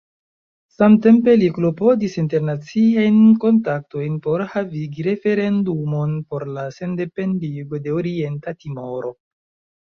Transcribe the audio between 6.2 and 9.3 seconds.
por la sendependigo de Orienta Timoro.